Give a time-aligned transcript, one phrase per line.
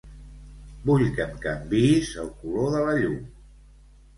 [0.87, 3.21] Vull que em canviïs el color de la llum.